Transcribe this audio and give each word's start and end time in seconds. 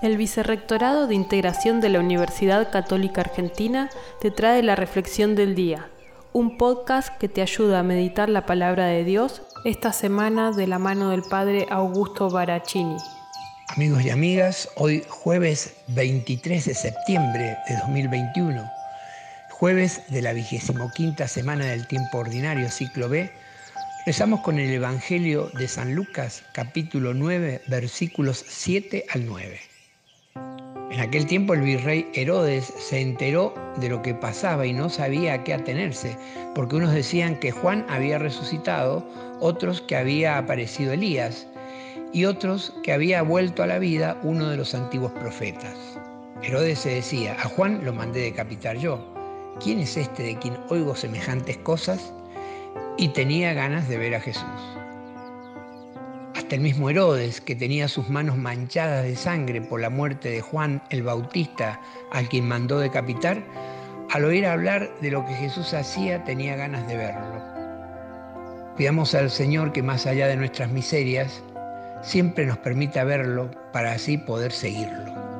El 0.00 0.16
Vicerrectorado 0.16 1.06
de 1.06 1.14
Integración 1.14 1.80
de 1.80 1.88
la 1.88 2.00
Universidad 2.00 2.70
Católica 2.70 3.20
Argentina 3.20 3.90
te 4.20 4.30
trae 4.30 4.62
la 4.62 4.74
Reflexión 4.74 5.34
del 5.36 5.54
Día, 5.54 5.90
un 6.32 6.56
podcast 6.56 7.16
que 7.18 7.28
te 7.28 7.42
ayuda 7.42 7.80
a 7.80 7.84
meditar 7.84 8.28
la 8.28 8.46
palabra 8.46 8.86
de 8.86 9.04
Dios 9.04 9.42
esta 9.64 9.92
semana 9.92 10.50
de 10.50 10.66
la 10.66 10.78
mano 10.78 11.10
del 11.10 11.22
Padre 11.22 11.66
Augusto 11.70 12.30
Baracchini. 12.30 12.96
Amigos 13.68 14.02
y 14.04 14.10
amigas, 14.10 14.68
hoy 14.76 15.04
jueves 15.08 15.74
23 15.88 16.64
de 16.64 16.74
septiembre 16.74 17.56
de 17.68 17.76
2021, 17.76 18.70
jueves 19.50 20.02
de 20.08 20.22
la 20.22 20.32
vigésimo 20.32 20.90
quinta 20.94 21.28
semana 21.28 21.66
del 21.66 21.86
tiempo 21.86 22.18
ordinario, 22.18 22.68
ciclo 22.70 23.08
B, 23.08 23.30
rezamos 24.04 24.40
con 24.40 24.58
el 24.58 24.70
Evangelio 24.72 25.48
de 25.58 25.68
San 25.68 25.94
Lucas, 25.94 26.42
capítulo 26.52 27.14
9, 27.14 27.62
versículos 27.68 28.44
7 28.48 29.06
al 29.10 29.26
9. 29.26 29.71
En 30.92 31.00
aquel 31.00 31.24
tiempo 31.24 31.54
el 31.54 31.62
virrey 31.62 32.06
Herodes 32.12 32.66
se 32.76 33.00
enteró 33.00 33.54
de 33.76 33.88
lo 33.88 34.02
que 34.02 34.12
pasaba 34.14 34.66
y 34.66 34.74
no 34.74 34.90
sabía 34.90 35.32
a 35.32 35.42
qué 35.42 35.54
atenerse, 35.54 36.18
porque 36.54 36.76
unos 36.76 36.92
decían 36.92 37.36
que 37.36 37.50
Juan 37.50 37.86
había 37.88 38.18
resucitado, 38.18 39.02
otros 39.40 39.80
que 39.80 39.96
había 39.96 40.36
aparecido 40.36 40.92
Elías 40.92 41.46
y 42.12 42.26
otros 42.26 42.74
que 42.82 42.92
había 42.92 43.22
vuelto 43.22 43.62
a 43.62 43.68
la 43.68 43.78
vida 43.78 44.20
uno 44.22 44.50
de 44.50 44.58
los 44.58 44.74
antiguos 44.74 45.12
profetas. 45.12 45.98
Herodes 46.42 46.80
se 46.80 46.96
decía, 46.96 47.38
a 47.40 47.48
Juan 47.48 47.82
lo 47.86 47.94
mandé 47.94 48.20
decapitar 48.20 48.76
yo. 48.76 49.02
¿Quién 49.60 49.78
es 49.78 49.96
este 49.96 50.22
de 50.22 50.38
quien 50.38 50.58
oigo 50.68 50.94
semejantes 50.94 51.56
cosas? 51.56 52.12
Y 52.98 53.08
tenía 53.08 53.54
ganas 53.54 53.88
de 53.88 53.96
ver 53.96 54.14
a 54.14 54.20
Jesús. 54.20 54.44
El 56.52 56.60
mismo 56.60 56.90
Herodes, 56.90 57.40
que 57.40 57.56
tenía 57.56 57.88
sus 57.88 58.10
manos 58.10 58.36
manchadas 58.36 59.04
de 59.04 59.16
sangre 59.16 59.62
por 59.62 59.80
la 59.80 59.88
muerte 59.88 60.28
de 60.28 60.42
Juan 60.42 60.82
el 60.90 61.02
Bautista, 61.02 61.80
al 62.10 62.28
quien 62.28 62.46
mandó 62.46 62.78
decapitar, 62.78 63.42
al 64.10 64.26
oír 64.26 64.44
hablar 64.44 64.90
de 65.00 65.12
lo 65.12 65.24
que 65.24 65.32
Jesús 65.32 65.72
hacía 65.72 66.22
tenía 66.24 66.54
ganas 66.54 66.86
de 66.86 66.98
verlo. 66.98 67.42
Pidamos 68.76 69.14
al 69.14 69.30
Señor 69.30 69.72
que 69.72 69.82
más 69.82 70.04
allá 70.04 70.26
de 70.26 70.36
nuestras 70.36 70.70
miserias, 70.70 71.42
siempre 72.02 72.44
nos 72.44 72.58
permita 72.58 73.02
verlo 73.02 73.50
para 73.72 73.92
así 73.92 74.18
poder 74.18 74.52
seguirlo. 74.52 75.31